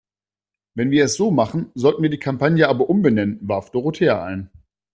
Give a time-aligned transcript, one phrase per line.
[0.73, 4.49] Wenn wir es so machen, sollten wir die Kampagne aber umbenennen, warf Dorothea ein.